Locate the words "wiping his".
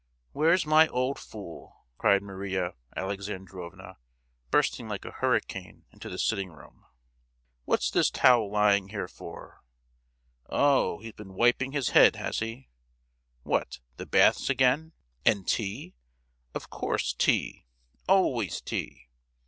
11.35-11.89